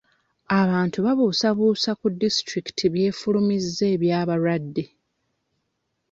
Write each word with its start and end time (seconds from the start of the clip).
Abantu 0.61 0.97
babuusabuusa 1.05 1.89
ku 1.99 2.07
disitulikiti 2.21 2.85
by'efulumizza 2.93 3.85
aby'abalwadde. 3.95 4.83